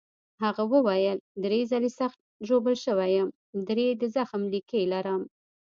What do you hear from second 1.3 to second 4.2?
درې ځلي سخت ژوبل شوی یم، درې د